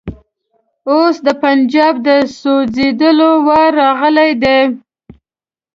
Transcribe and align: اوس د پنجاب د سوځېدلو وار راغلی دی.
اوس 0.91 1.15
د 1.27 1.29
پنجاب 1.43 1.93
د 2.07 2.09
سوځېدلو 2.39 3.31
وار 3.47 3.71
راغلی 3.81 4.31
دی. 4.43 4.59